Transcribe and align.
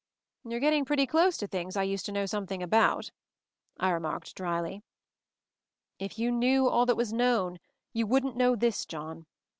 "You're 0.43 0.59
getting 0.59 0.83
pretty 0.83 1.05
close 1.05 1.37
to 1.37 1.45
things 1.45 1.77
I 1.77 1.83
used 1.83 2.07
to 2.07 2.11
know 2.11 2.25
something 2.25 2.63
about," 2.63 3.11
I 3.79 3.91
remarked 3.91 4.33
drily. 4.33 4.81
"If 5.99 6.17
you 6.17 6.31
knew 6.31 6.67
all 6.67 6.87
that 6.87 6.97
was 6.97 7.13
known, 7.13 7.51
then, 7.51 7.59
you 7.93 8.07
wouldn't 8.07 8.35
know 8.35 8.55
this, 8.55 8.83
John. 8.87 9.27